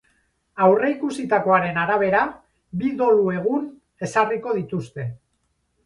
Aurreikusitakoaren 0.67 1.77
arabera, 1.83 2.23
bi 2.83 2.91
dolu 3.05 3.31
egune 3.37 4.11
zarriko 4.13 4.61
dituzte. 4.63 5.11